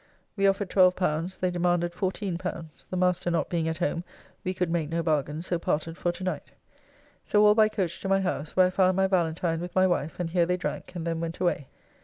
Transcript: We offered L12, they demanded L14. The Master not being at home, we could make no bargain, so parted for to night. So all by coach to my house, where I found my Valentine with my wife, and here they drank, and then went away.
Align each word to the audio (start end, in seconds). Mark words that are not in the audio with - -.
We 0.35 0.47
offered 0.47 0.71
L12, 0.71 1.41
they 1.41 1.51
demanded 1.51 1.91
L14. 1.93 2.65
The 2.89 2.97
Master 2.97 3.29
not 3.29 3.49
being 3.49 3.67
at 3.67 3.77
home, 3.77 4.03
we 4.43 4.51
could 4.51 4.71
make 4.71 4.89
no 4.89 5.03
bargain, 5.03 5.43
so 5.43 5.59
parted 5.59 5.95
for 5.95 6.11
to 6.11 6.23
night. 6.23 6.47
So 7.23 7.45
all 7.45 7.53
by 7.53 7.69
coach 7.69 7.99
to 7.99 8.09
my 8.09 8.21
house, 8.21 8.55
where 8.55 8.65
I 8.65 8.71
found 8.71 8.97
my 8.97 9.05
Valentine 9.05 9.59
with 9.61 9.75
my 9.75 9.85
wife, 9.85 10.19
and 10.19 10.31
here 10.31 10.47
they 10.47 10.57
drank, 10.57 10.95
and 10.95 11.05
then 11.05 11.19
went 11.19 11.39
away. 11.39 11.67